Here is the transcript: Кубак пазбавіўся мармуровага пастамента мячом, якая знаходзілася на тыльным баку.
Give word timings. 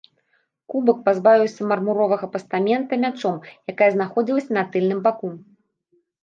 Кубак 0.73 0.99
пазбавіўся 1.09 1.67
мармуровага 1.71 2.29
пастамента 2.37 2.93
мячом, 3.03 3.37
якая 3.75 3.89
знаходзілася 3.97 4.51
на 4.59 4.63
тыльным 4.73 4.99
баку. 5.07 5.29